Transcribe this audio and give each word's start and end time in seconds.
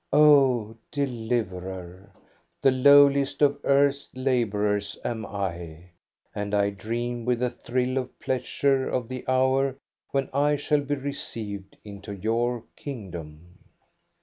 Oh 0.11 0.75
deliverer! 0.91 2.11
The 2.59 2.71
lowliest 2.71 3.43
of 3.43 3.59
earth's 3.63 4.09
laborers 4.15 4.97
am 5.05 5.27
I, 5.27 5.91
and 6.33 6.55
I 6.55 6.71
dream 6.71 7.23
with 7.23 7.43
a 7.43 7.51
thrill 7.51 7.99
of 7.99 8.19
pleasure 8.19 8.89
of 8.89 9.07
the 9.07 9.23
hour 9.27 9.77
when 10.09 10.27
I 10.33 10.55
shall 10.55 10.81
be 10.81 10.95
received 10.95 11.77
into 11.85 12.15
your 12.15 12.63
kingdom. 12.75 13.59